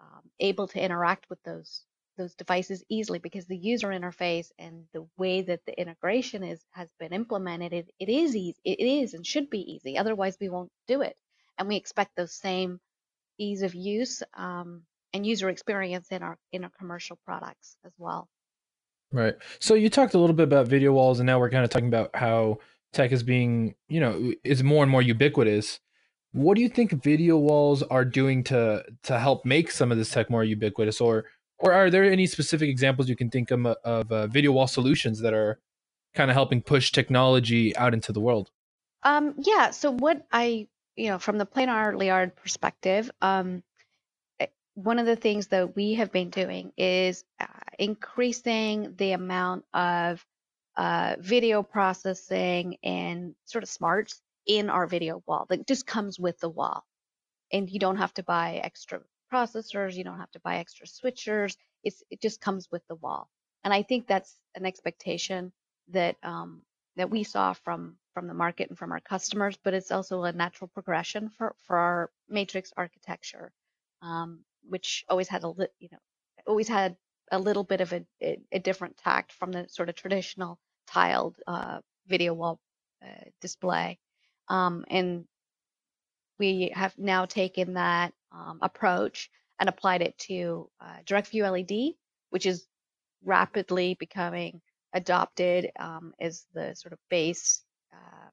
um, 0.00 0.22
able 0.40 0.68
to 0.68 0.82
interact 0.82 1.28
with 1.30 1.42
those 1.42 1.82
those 2.16 2.34
devices 2.34 2.82
easily 2.88 3.18
because 3.18 3.44
the 3.44 3.56
user 3.56 3.88
interface 3.88 4.48
and 4.58 4.84
the 4.94 5.06
way 5.18 5.42
that 5.42 5.60
the 5.66 5.78
integration 5.78 6.42
is 6.42 6.64
has 6.70 6.88
been 6.98 7.12
implemented 7.12 7.74
it, 7.74 7.90
it 7.98 8.08
is 8.08 8.34
easy 8.34 8.56
it 8.64 8.80
is 8.80 9.12
and 9.12 9.26
should 9.26 9.50
be 9.50 9.60
easy 9.74 9.98
otherwise 9.98 10.36
we 10.40 10.48
won't 10.48 10.70
do 10.88 11.02
it. 11.02 11.16
And 11.58 11.68
we 11.68 11.76
expect 11.76 12.16
those 12.16 12.32
same 12.32 12.80
ease 13.38 13.62
of 13.62 13.74
use 13.74 14.22
um, 14.34 14.82
and 15.12 15.26
user 15.26 15.48
experience 15.48 16.08
in 16.10 16.22
our 16.22 16.38
in 16.52 16.64
our 16.64 16.70
commercial 16.78 17.18
products 17.24 17.76
as 17.84 17.92
well. 17.98 18.28
Right. 19.12 19.34
So 19.60 19.74
you 19.74 19.88
talked 19.88 20.14
a 20.14 20.18
little 20.18 20.34
bit 20.34 20.44
about 20.44 20.68
video 20.68 20.92
walls 20.92 21.20
and 21.20 21.26
now 21.26 21.38
we're 21.38 21.50
kind 21.50 21.64
of 21.64 21.70
talking 21.70 21.88
about 21.88 22.14
how 22.14 22.58
tech 22.96 23.12
is 23.12 23.22
being 23.22 23.74
you 23.88 24.00
know 24.00 24.32
is 24.42 24.62
more 24.62 24.82
and 24.82 24.90
more 24.90 25.02
ubiquitous 25.02 25.80
what 26.36 26.56
do 26.56 26.60
you 26.60 26.68
think 26.68 27.02
video 27.02 27.38
walls 27.38 27.82
are 27.84 28.04
doing 28.04 28.44
to 28.44 28.84
to 29.04 29.18
help 29.18 29.46
make 29.46 29.70
some 29.70 29.90
of 29.90 29.96
this 29.96 30.10
tech 30.10 30.28
more 30.28 30.44
ubiquitous? 30.44 31.00
Or 31.00 31.24
or 31.58 31.72
are 31.72 31.88
there 31.88 32.04
any 32.04 32.26
specific 32.26 32.68
examples 32.68 33.08
you 33.08 33.16
can 33.16 33.30
think 33.30 33.50
of, 33.50 33.64
of 33.64 34.12
uh, 34.12 34.26
video 34.26 34.52
wall 34.52 34.66
solutions 34.66 35.20
that 35.20 35.32
are 35.32 35.58
kind 36.14 36.30
of 36.30 36.34
helping 36.34 36.60
push 36.60 36.92
technology 36.92 37.74
out 37.76 37.94
into 37.94 38.12
the 38.12 38.20
world? 38.20 38.50
Um, 39.02 39.34
yeah 39.38 39.70
so 39.70 39.92
what 39.92 40.26
i 40.32 40.66
you 40.96 41.08
know 41.10 41.18
from 41.18 41.38
the 41.38 41.46
Planar 41.46 41.96
Leyard 41.96 42.34
perspective 42.34 43.10
um, 43.22 43.62
eh, 44.40 44.46
one 44.74 44.98
of 44.98 45.06
the 45.06 45.16
things 45.16 45.46
that 45.48 45.76
we 45.76 45.94
have 45.94 46.10
been 46.10 46.30
doing 46.30 46.72
is 46.76 47.24
uh, 47.40 47.46
increasing 47.78 48.94
the 48.96 49.12
amount 49.12 49.64
of 49.72 50.26
uh, 50.76 51.16
video 51.18 51.62
processing 51.62 52.76
and 52.82 53.34
sort 53.44 53.64
of 53.64 53.70
smarts 53.70 54.20
in 54.46 54.70
our 54.70 54.86
video 54.86 55.22
wall 55.26 55.46
that 55.48 55.66
just 55.66 55.86
comes 55.86 56.18
with 56.18 56.38
the 56.38 56.48
wall. 56.48 56.84
And 57.52 57.70
you 57.70 57.78
don't 57.78 57.96
have 57.96 58.14
to 58.14 58.22
buy 58.22 58.60
extra 58.62 59.00
processors, 59.32 59.94
you 59.94 60.04
don't 60.04 60.18
have 60.18 60.30
to 60.32 60.40
buy 60.40 60.56
extra 60.58 60.86
switchers. 60.86 61.56
It's, 61.82 62.02
it 62.10 62.20
just 62.20 62.40
comes 62.40 62.68
with 62.70 62.82
the 62.88 62.96
wall. 62.96 63.28
And 63.64 63.72
I 63.72 63.82
think 63.82 64.06
that's 64.06 64.36
an 64.54 64.66
expectation 64.66 65.52
that 65.88 66.16
um, 66.22 66.62
that 66.96 67.10
we 67.10 67.24
saw 67.24 67.52
from 67.52 67.96
from 68.14 68.26
the 68.26 68.34
market 68.34 68.68
and 68.68 68.78
from 68.78 68.92
our 68.92 69.00
customers, 69.00 69.58
but 69.62 69.74
it's 69.74 69.90
also 69.90 70.22
a 70.22 70.32
natural 70.32 70.68
progression 70.68 71.30
for 71.30 71.54
for 71.66 71.76
our 71.76 72.10
matrix 72.28 72.72
architecture, 72.76 73.52
um, 74.02 74.40
which 74.68 75.04
always 75.08 75.28
had 75.28 75.44
a 75.44 75.52
you 75.78 75.88
know 75.92 75.98
always 76.46 76.68
had 76.68 76.96
a 77.32 77.38
little 77.38 77.64
bit 77.64 77.80
of 77.80 77.92
a, 77.92 78.04
a, 78.22 78.38
a 78.52 78.58
different 78.58 78.96
tact 78.96 79.32
from 79.32 79.50
the 79.50 79.66
sort 79.68 79.88
of 79.88 79.96
traditional 79.96 80.58
tiled 80.86 81.36
uh, 81.46 81.80
video 82.06 82.34
wall 82.34 82.60
uh, 83.04 83.24
display. 83.40 83.98
Um, 84.48 84.84
and 84.88 85.24
we 86.38 86.72
have 86.74 86.96
now 86.98 87.24
taken 87.24 87.74
that 87.74 88.12
um, 88.32 88.58
approach 88.62 89.30
and 89.58 89.68
applied 89.68 90.02
it 90.02 90.16
to 90.18 90.68
uh, 90.80 90.98
DirectView 91.06 91.50
LED, 91.50 91.94
which 92.30 92.46
is 92.46 92.66
rapidly 93.24 93.96
becoming 93.98 94.60
adopted 94.92 95.70
um, 95.78 96.12
as 96.20 96.46
the 96.54 96.74
sort 96.74 96.92
of 96.92 96.98
base 97.10 97.62
uh, 97.92 98.28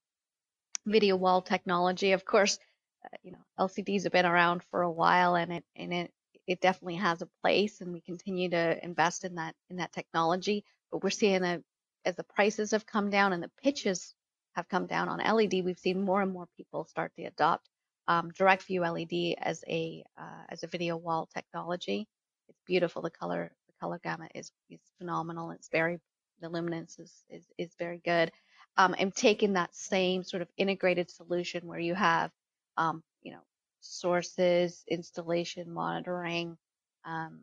video 0.86 1.16
wall 1.16 1.42
technology. 1.42 2.12
Of 2.12 2.26
course, 2.26 2.60
uh, 3.06 3.18
you 3.24 3.32
know 3.32 3.44
LCDs 3.60 4.04
have 4.04 4.12
been 4.12 4.26
around 4.26 4.64
for 4.72 4.82
a 4.82 4.92
while, 4.92 5.36
and 5.36 5.54
it 5.54 5.64
and 5.76 5.94
it 5.94 6.12
it 6.46 6.62
definitely 6.62 6.96
has 6.96 7.22
a 7.22 7.30
place, 7.42 7.82
and 7.82 7.94
we 7.94 8.02
continue 8.02 8.50
to 8.50 8.84
invest 8.84 9.24
in 9.24 9.36
that 9.36 9.56
in 9.70 9.78
that 9.78 9.94
technology. 9.94 10.66
But 10.92 11.04
we're 11.04 11.10
seeing 11.10 11.44
a 11.44 11.62
as 12.06 12.16
the 12.16 12.24
prices 12.24 12.72
have 12.72 12.86
come 12.86 13.10
down 13.10 13.34
and 13.34 13.44
the 13.44 13.52
pitches 13.62 14.14
have 14.56 14.68
come 14.70 14.88
down 14.88 15.10
on 15.10 15.20
LED, 15.20 15.64
we've 15.64 15.80
seen 15.80 16.02
more 16.02 16.22
and 16.22 16.32
more 16.32 16.48
people 16.58 16.86
start 16.86 17.12
to 17.16 17.24
adopt 17.24 17.70
um, 18.08 18.32
direct 18.32 18.64
view 18.64 18.82
LED 18.82 19.36
as 19.40 19.64
a 19.68 20.04
uh, 20.18 20.44
as 20.50 20.64
a 20.64 20.68
video 20.68 20.98
wall 20.98 21.30
technology. 21.34 22.08
It's 22.50 22.60
beautiful. 22.66 23.02
The 23.02 23.10
color 23.10 23.52
the 23.68 23.74
color 23.80 24.00
gamut 24.04 24.32
is 24.36 24.52
is 24.70 24.82
phenomenal. 24.98 25.52
It's 25.52 25.70
very 25.70 26.00
the 26.42 26.50
luminance 26.50 27.00
is 27.00 27.24
is, 27.30 27.46
is 27.58 27.76
very 27.80 28.02
good. 28.04 28.32
Um, 28.76 28.96
and 28.98 29.14
taking 29.14 29.54
that 29.54 29.76
same 29.76 30.24
sort 30.24 30.42
of 30.42 30.50
integrated 30.58 31.10
solution 31.12 31.68
where 31.68 31.80
you 31.80 31.94
have 31.96 32.32
um, 32.78 33.04
you 33.22 33.32
know 33.32 33.44
sources, 33.80 34.84
installation, 34.90 35.72
monitoring, 35.74 36.58
um, 37.06 37.42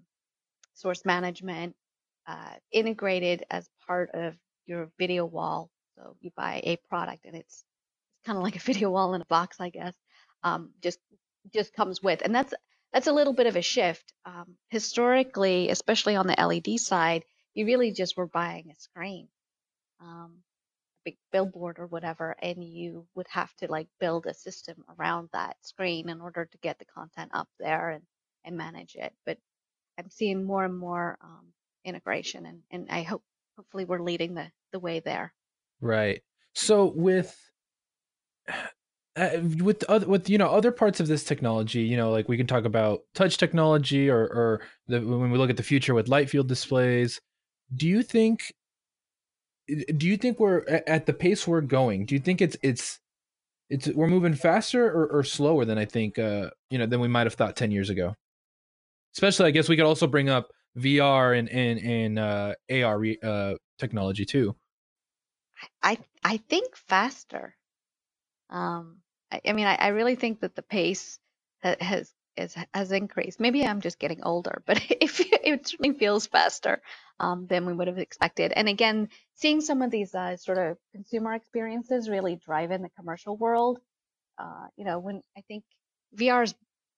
source 0.74 1.04
management, 1.04 1.74
uh, 2.26 2.54
integrated 2.72 3.44
as 3.50 3.68
part 3.86 4.10
of 4.14 4.34
your 4.70 4.90
video 4.98 5.26
wall 5.26 5.70
so 5.96 6.16
you 6.20 6.30
buy 6.36 6.62
a 6.64 6.78
product 6.88 7.26
and 7.26 7.36
it's 7.36 7.64
it's 8.20 8.26
kind 8.26 8.36
of 8.36 8.42
like 8.42 8.56
a 8.56 8.60
video 8.72 8.90
wall 8.90 9.14
in 9.14 9.22
a 9.22 9.26
box, 9.26 9.60
I 9.60 9.70
guess. 9.70 9.94
Um, 10.42 10.70
just 10.82 10.98
just 11.52 11.74
comes 11.74 12.02
with, 12.02 12.22
and 12.22 12.34
that's 12.34 12.54
that's 12.92 13.06
a 13.06 13.12
little 13.12 13.32
bit 13.32 13.46
of 13.46 13.56
a 13.56 13.62
shift. 13.62 14.12
Um, 14.24 14.56
historically, 14.68 15.70
especially 15.70 16.16
on 16.16 16.26
the 16.26 16.34
LED 16.38 16.80
side, 16.80 17.24
you 17.54 17.66
really 17.66 17.92
just 17.92 18.16
were 18.16 18.26
buying 18.26 18.70
a 18.70 18.80
screen, 18.80 19.28
um, 20.00 20.42
a 21.04 21.10
big 21.10 21.16
billboard 21.32 21.78
or 21.78 21.86
whatever, 21.86 22.36
and 22.42 22.64
you 22.64 23.06
would 23.14 23.28
have 23.28 23.54
to 23.56 23.70
like 23.70 23.88
build 23.98 24.26
a 24.26 24.34
system 24.34 24.84
around 24.98 25.28
that 25.32 25.56
screen 25.62 26.08
in 26.08 26.20
order 26.20 26.46
to 26.46 26.58
get 26.58 26.78
the 26.78 26.84
content 26.86 27.30
up 27.34 27.48
there 27.58 27.90
and 27.90 28.04
and 28.44 28.56
manage 28.56 28.96
it. 28.96 29.12
But 29.26 29.38
I'm 29.98 30.10
seeing 30.10 30.44
more 30.44 30.64
and 30.64 30.78
more 30.78 31.18
um, 31.22 31.52
integration, 31.84 32.46
and 32.46 32.62
and 32.70 32.88
I 32.90 33.02
hope 33.02 33.22
hopefully 33.56 33.84
we're 33.84 34.00
leading 34.02 34.34
the 34.34 34.50
the 34.72 34.80
way 34.80 35.00
there. 35.00 35.32
Right. 35.80 36.22
So 36.54 36.92
with 36.94 37.36
uh, 39.16 39.30
with 39.58 39.84
other 39.84 40.06
with 40.06 40.28
you 40.30 40.38
know 40.38 40.48
other 40.48 40.72
parts 40.72 41.00
of 41.00 41.08
this 41.08 41.24
technology, 41.24 41.82
you 41.82 41.96
know, 41.96 42.10
like 42.10 42.28
we 42.28 42.36
can 42.36 42.46
talk 42.46 42.64
about 42.64 43.00
touch 43.14 43.36
technology 43.36 44.08
or 44.08 44.20
or 44.20 44.60
the, 44.88 45.00
when 45.00 45.30
we 45.30 45.38
look 45.38 45.50
at 45.50 45.56
the 45.56 45.62
future 45.62 45.94
with 45.94 46.08
light 46.08 46.30
field 46.30 46.48
displays. 46.48 47.20
Do 47.74 47.86
you 47.86 48.02
think 48.02 48.52
do 49.96 50.06
you 50.06 50.16
think 50.16 50.40
we're 50.40 50.64
at 50.86 51.06
the 51.06 51.12
pace 51.12 51.46
we're 51.46 51.60
going? 51.60 52.06
Do 52.06 52.14
you 52.14 52.20
think 52.20 52.40
it's 52.40 52.56
it's 52.62 52.98
it's 53.68 53.88
we're 53.88 54.08
moving 54.08 54.34
faster 54.34 54.86
or, 54.86 55.06
or 55.06 55.24
slower 55.24 55.64
than 55.64 55.78
I 55.78 55.84
think 55.84 56.18
uh 56.18 56.50
you 56.70 56.78
know 56.78 56.86
than 56.86 57.00
we 57.00 57.08
might 57.08 57.26
have 57.26 57.34
thought 57.34 57.56
10 57.56 57.70
years 57.70 57.90
ago? 57.90 58.14
Especially 59.14 59.46
I 59.46 59.50
guess 59.50 59.68
we 59.68 59.76
could 59.76 59.84
also 59.84 60.06
bring 60.06 60.28
up 60.28 60.50
VR 60.78 61.34
and 61.38 61.48
and 61.48 61.78
and 61.80 62.18
uh 62.18 62.54
AR 62.70 63.04
uh 63.22 63.54
technology 63.78 64.24
too. 64.24 64.56
I 65.82 65.98
I 66.24 66.36
think 66.38 66.76
faster. 66.76 67.56
Um, 68.50 68.98
I, 69.30 69.40
I 69.46 69.52
mean, 69.52 69.66
I, 69.66 69.76
I 69.76 69.88
really 69.88 70.16
think 70.16 70.40
that 70.40 70.54
the 70.54 70.62
pace 70.62 71.18
ha- 71.62 71.76
has 71.80 72.12
is, 72.36 72.56
has 72.74 72.92
increased. 72.92 73.40
Maybe 73.40 73.64
I'm 73.66 73.80
just 73.80 73.98
getting 73.98 74.22
older, 74.22 74.62
but 74.66 74.78
it, 74.90 75.20
it 75.44 75.68
certainly 75.68 75.98
feels 75.98 76.26
faster 76.26 76.82
um, 77.18 77.46
than 77.46 77.66
we 77.66 77.72
would 77.72 77.88
have 77.88 77.98
expected. 77.98 78.52
And 78.52 78.68
again, 78.68 79.08
seeing 79.34 79.60
some 79.60 79.82
of 79.82 79.90
these 79.90 80.14
uh, 80.14 80.36
sort 80.36 80.58
of 80.58 80.78
consumer 80.92 81.34
experiences 81.34 82.08
really 82.08 82.36
drive 82.36 82.70
in 82.70 82.82
the 82.82 82.90
commercial 82.90 83.36
world. 83.36 83.80
Uh, 84.38 84.66
you 84.76 84.84
know, 84.84 84.98
when 84.98 85.22
I 85.36 85.42
think 85.42 85.64
VR's 86.14 86.54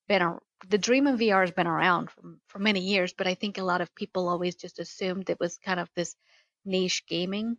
been 0.09 0.23
a, 0.23 0.38
the 0.69 0.78
dream 0.78 1.07
of 1.07 1.19
VR 1.19 1.42
has 1.42 1.50
been 1.50 1.66
around 1.66 2.11
for, 2.11 2.23
for 2.49 2.59
many 2.59 2.81
years, 2.81 3.12
but 3.12 3.26
I 3.26 3.35
think 3.35 3.59
a 3.59 3.64
lot 3.64 3.81
of 3.81 3.95
people 3.95 4.28
always 4.28 4.54
just 4.54 4.78
assumed 4.78 5.31
it 5.31 5.40
was 5.40 5.59
kind 5.59 5.81
of 5.81 5.88
this 5.95 6.14
niche 6.64 7.04
gaming 7.07 7.57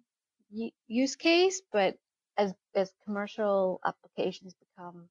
use 0.88 1.16
case, 1.16 1.62
but 1.72 1.98
as 2.38 2.54
as 2.76 2.92
commercial 3.06 3.80
applications 3.86 4.56
become, 4.56 5.10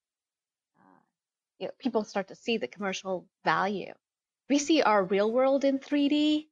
uh, 0.79 1.01
you 1.59 1.67
know, 1.67 1.73
people 1.79 2.05
start 2.05 2.29
to 2.29 2.35
see 2.35 2.57
the 2.59 2.69
commercial 2.69 3.27
value. 3.45 3.93
We 4.49 4.59
see 4.59 4.83
our 4.83 5.05
real 5.05 5.31
world 5.33 5.65
in 5.65 5.79
3D. 5.79 6.47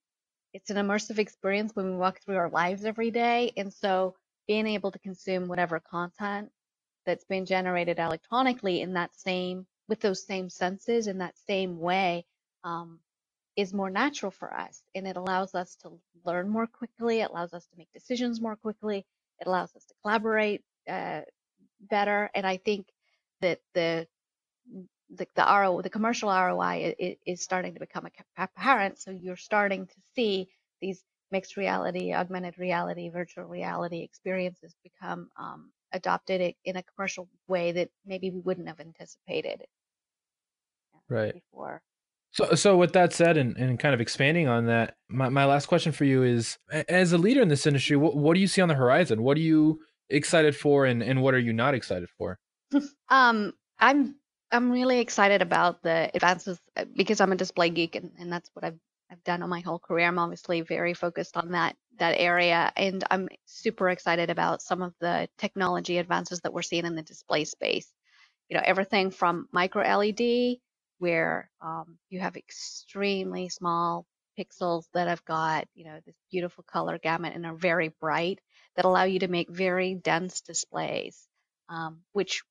It's 0.52 0.70
an 0.70 0.76
immersive 0.76 1.18
experience 1.18 1.74
when 1.74 1.90
we 1.90 1.96
walk 1.96 2.20
through 2.20 2.36
our 2.36 2.50
lives 2.50 2.84
every 2.84 3.10
day, 3.10 3.52
and 3.56 3.72
so 3.72 4.14
being 4.48 4.66
able 4.66 4.90
to 4.90 4.98
consume 4.98 5.46
whatever 5.46 5.80
content 5.80 6.50
that's 7.06 7.24
been 7.24 7.46
generated 7.46 7.98
electronically 7.98 8.80
in 8.80 8.94
that 8.94 9.14
same 9.14 9.66
with 9.90 10.00
those 10.00 10.24
same 10.26 10.50
senses 10.50 11.08
in 11.08 11.18
that 11.18 11.36
same 11.48 11.80
way 11.80 12.26
um, 12.64 13.00
is 13.56 13.74
more 13.74 13.90
natural 13.90 14.32
for 14.32 14.54
us 14.54 14.82
and 14.94 15.08
it 15.08 15.18
allows 15.18 15.54
us 15.54 15.76
to 15.76 16.00
learn 16.24 16.48
more 16.48 16.68
quickly 16.68 17.20
it 17.20 17.30
allows 17.30 17.54
us 17.54 17.66
to 17.66 17.76
make 17.78 17.88
decisions 17.94 18.40
more 18.40 18.56
quickly 18.56 19.06
it 19.40 19.48
allows 19.48 19.76
us 19.76 19.84
to 19.86 19.94
collaborate 20.02 20.62
uh, 20.90 21.22
better 21.90 22.30
and 22.34 22.46
i 22.46 22.58
think 22.58 22.86
that 23.42 23.60
the 23.74 24.06
the, 25.16 25.26
the 25.36 25.42
RO, 25.44 25.82
the 25.82 25.90
commercial 25.90 26.30
ROI 26.30 26.94
is, 26.98 27.16
is 27.26 27.42
starting 27.42 27.74
to 27.74 27.80
become 27.80 28.06
apparent. 28.38 29.00
So 29.00 29.12
you're 29.12 29.36
starting 29.36 29.86
to 29.86 29.94
see 30.16 30.48
these 30.80 31.02
mixed 31.32 31.56
reality, 31.56 32.14
augmented 32.14 32.58
reality, 32.58 33.10
virtual 33.10 33.44
reality 33.46 34.02
experiences 34.02 34.74
become 34.84 35.30
um, 35.38 35.72
adopted 35.92 36.54
in 36.64 36.76
a 36.76 36.84
commercial 36.84 37.28
way 37.48 37.72
that 37.72 37.90
maybe 38.06 38.30
we 38.30 38.40
wouldn't 38.40 38.68
have 38.68 38.80
anticipated 38.80 39.62
right 41.10 41.34
before. 41.34 41.82
So, 42.32 42.54
so 42.54 42.76
with 42.76 42.92
that 42.92 43.12
said, 43.12 43.36
and, 43.36 43.56
and 43.56 43.78
kind 43.78 43.92
of 43.92 44.00
expanding 44.00 44.46
on 44.46 44.66
that, 44.66 44.94
my, 45.08 45.28
my 45.28 45.44
last 45.44 45.66
question 45.66 45.90
for 45.90 46.04
you 46.04 46.22
is: 46.22 46.58
as 46.88 47.12
a 47.12 47.18
leader 47.18 47.42
in 47.42 47.48
this 47.48 47.66
industry, 47.66 47.96
what, 47.96 48.16
what 48.16 48.34
do 48.34 48.40
you 48.40 48.46
see 48.46 48.62
on 48.62 48.68
the 48.68 48.74
horizon? 48.74 49.22
What 49.22 49.36
are 49.36 49.40
you 49.40 49.80
excited 50.08 50.56
for, 50.56 50.86
and, 50.86 51.02
and 51.02 51.22
what 51.22 51.34
are 51.34 51.38
you 51.38 51.52
not 51.52 51.74
excited 51.74 52.08
for? 52.16 52.38
um, 53.08 53.52
I'm 53.78 54.14
I'm 54.52 54.70
really 54.70 55.00
excited 55.00 55.42
about 55.42 55.82
the 55.82 56.10
advances 56.14 56.58
uh, 56.76 56.84
because 56.96 57.20
I'm 57.20 57.32
a 57.32 57.36
display 57.36 57.70
geek, 57.70 57.96
and, 57.96 58.12
and 58.18 58.32
that's 58.32 58.50
what 58.54 58.64
I've 58.64 58.78
I've 59.10 59.24
done 59.24 59.42
on 59.42 59.50
my 59.50 59.60
whole 59.60 59.80
career. 59.80 60.06
I'm 60.06 60.18
obviously 60.18 60.60
very 60.60 60.94
focused 60.94 61.36
on 61.36 61.50
that 61.52 61.76
that 61.98 62.14
area, 62.16 62.72
and 62.76 63.04
I'm 63.10 63.28
super 63.44 63.90
excited 63.90 64.30
about 64.30 64.62
some 64.62 64.82
of 64.82 64.94
the 65.00 65.28
technology 65.36 65.98
advances 65.98 66.40
that 66.40 66.52
we're 66.52 66.62
seeing 66.62 66.86
in 66.86 66.94
the 66.94 67.02
display 67.02 67.44
space. 67.44 67.92
You 68.48 68.56
know, 68.56 68.62
everything 68.64 69.10
from 69.10 69.48
micro 69.52 69.82
LED, 69.82 70.58
where 71.00 71.50
um, 71.62 71.98
you 72.10 72.20
have 72.20 72.36
extremely 72.36 73.50
small 73.50 74.06
pixels 74.38 74.84
that 74.94 75.08
have 75.08 75.24
got 75.26 75.68
you 75.74 75.84
know 75.86 76.00
this 76.06 76.16
beautiful 76.32 76.64
color 76.64 76.98
gamut 76.98 77.34
and 77.34 77.46
are 77.46 77.56
very 77.56 77.88
bright 78.00 78.40
that 78.76 78.86
allow 78.86 79.04
you 79.04 79.20
to 79.20 79.28
make 79.28 79.50
very 79.50 79.96
dense 79.96 80.42
displays, 80.42 81.28
um, 81.70 82.00
which 82.12 82.42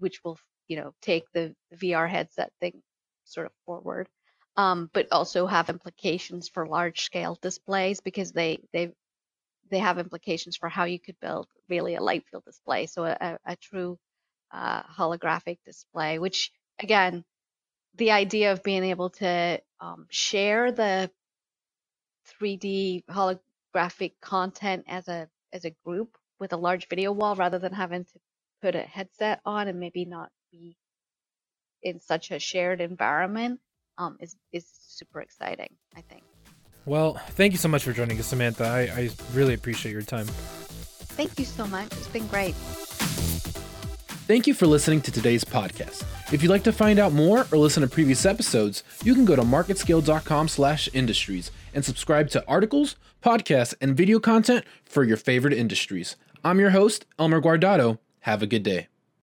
which 0.00 0.20
will 0.24 0.38
you 0.68 0.76
know 0.78 0.94
take 1.02 1.24
the, 1.34 1.54
VR 1.76 2.08
headset 2.10 2.52
thing 2.60 2.82
sort 3.24 3.46
of 3.46 3.52
forward 3.66 4.08
um, 4.56 4.90
but 4.94 5.08
also 5.12 5.46
have 5.46 5.70
implications 5.70 6.48
for 6.48 6.66
large 6.66 7.02
scale 7.02 7.38
displays 7.42 8.00
because 8.00 8.32
they 8.32 8.60
they 8.72 8.92
they 9.70 9.78
have 9.78 9.98
implications 9.98 10.56
for 10.56 10.68
how 10.68 10.84
you 10.84 11.00
could 11.00 11.16
build 11.20 11.48
really 11.68 11.96
a 11.96 12.02
light 12.02 12.24
field 12.30 12.44
display, 12.46 12.86
so 12.86 13.04
a, 13.04 13.38
a 13.46 13.56
true 13.56 13.98
uh, 14.52 14.82
holographic 14.84 15.58
display. 15.66 16.18
Which 16.18 16.52
again, 16.80 17.24
the 17.96 18.10
idea 18.12 18.52
of 18.52 18.62
being 18.62 18.84
able 18.84 19.10
to 19.10 19.60
um, 19.80 20.06
share 20.10 20.72
the 20.72 21.10
3D 22.40 23.04
holographic 23.10 24.12
content 24.20 24.84
as 24.88 25.08
a 25.08 25.28
as 25.52 25.64
a 25.64 25.70
group 25.84 26.16
with 26.38 26.52
a 26.52 26.56
large 26.56 26.88
video 26.88 27.12
wall 27.12 27.34
rather 27.36 27.58
than 27.58 27.72
having 27.72 28.04
to 28.04 28.18
put 28.60 28.74
a 28.74 28.80
headset 28.80 29.40
on 29.44 29.68
and 29.68 29.78
maybe 29.78 30.04
not 30.04 30.30
be 30.50 30.76
in 31.82 32.00
such 32.00 32.30
a 32.30 32.38
shared 32.38 32.80
environment 32.80 33.60
um, 33.98 34.16
is 34.20 34.36
is 34.52 34.66
super 34.88 35.20
exciting. 35.20 35.70
I 35.96 36.00
think. 36.02 36.24
Well, 36.84 37.14
thank 37.30 37.52
you 37.52 37.58
so 37.58 37.68
much 37.68 37.82
for 37.82 37.92
joining 37.92 38.18
us, 38.18 38.26
Samantha. 38.26 38.64
I, 38.64 38.80
I 38.82 39.10
really 39.32 39.54
appreciate 39.54 39.90
your 39.90 40.02
time. 40.02 40.26
Thank 40.26 41.38
you 41.38 41.44
so 41.44 41.66
much. 41.66 41.86
It's 41.92 42.06
been 42.06 42.26
great. 42.28 42.54
Thank 44.26 44.46
you 44.48 44.54
for 44.54 44.66
listening 44.66 45.02
to 45.02 45.12
today's 45.12 45.44
podcast. 45.44 46.02
If 46.32 46.42
you'd 46.42 46.50
like 46.50 46.64
to 46.64 46.72
find 46.72 46.98
out 46.98 47.12
more 47.12 47.46
or 47.52 47.58
listen 47.58 47.82
to 47.82 47.88
previous 47.88 48.26
episodes, 48.26 48.82
you 49.04 49.14
can 49.14 49.24
go 49.24 49.36
to 49.36 49.42
marketscale.com/industries 49.42 51.52
and 51.72 51.84
subscribe 51.84 52.28
to 52.30 52.44
articles, 52.48 52.96
podcasts, 53.24 53.74
and 53.80 53.96
video 53.96 54.18
content 54.18 54.64
for 54.84 55.04
your 55.04 55.16
favorite 55.16 55.54
industries. 55.54 56.16
I'm 56.42 56.58
your 56.58 56.70
host, 56.70 57.06
Elmer 57.20 57.40
Guardado. 57.40 58.00
Have 58.22 58.42
a 58.42 58.48
good 58.48 58.64
day. 58.64 58.88